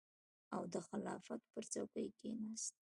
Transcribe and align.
او 0.55 0.63
د 0.73 0.75
خلافت 0.87 1.41
پر 1.51 1.63
څوکۍ 1.71 2.07
کېناست. 2.19 2.73